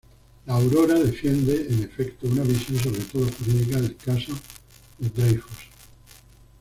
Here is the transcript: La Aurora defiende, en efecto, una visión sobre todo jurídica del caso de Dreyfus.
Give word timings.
La 0.47 0.55
Aurora 0.55 0.95
defiende, 0.95 1.67
en 1.69 1.83
efecto, 1.83 2.25
una 2.25 2.41
visión 2.41 2.79
sobre 2.79 3.01
todo 3.01 3.29
jurídica 3.37 3.79
del 3.79 3.95
caso 3.97 4.33
de 4.97 5.09
Dreyfus. 5.11 5.59